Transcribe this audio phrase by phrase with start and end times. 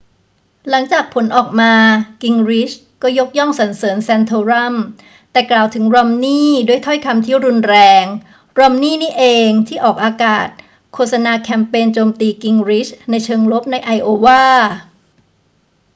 [0.69, 1.73] หลังจากผลออกมา
[2.23, 4.75] กิงริชก็ยกย่องสรรเสริญแซนโทรัม
[5.31, 8.05] แต่กล่าวถึงรอมนีย์ด้วยถ้อยคำที่รุนแรง
[8.59, 10.47] รอมนีย์นี่เองที่ออกอากาศ
[10.93, 14.45] โฆษณาแคมเปญโจมตีกิงริชในเชิงลบในไอโอวา